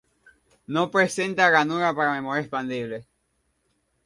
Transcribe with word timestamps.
No 0.65 0.89
presenta 0.89 1.51
ranura 1.51 1.93
para 1.93 2.15
memoria 2.17 2.41
expandible. 2.41 3.05